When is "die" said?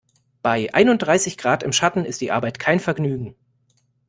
2.21-2.31